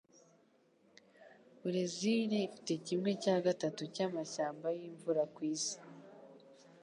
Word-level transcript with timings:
Burezili 1.59 2.35
ifite 2.47 2.71
kimwe 2.87 3.11
cya 3.23 3.35
gatatu 3.45 3.81
cyamashyamba 3.95 4.67
yimvura 4.79 5.23
kwisi. 5.35 5.77